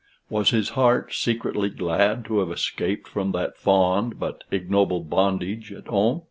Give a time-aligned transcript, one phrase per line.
[0.31, 5.85] Was his heart secretly glad to have escaped from that fond but ignoble bondage at
[5.85, 6.19] home?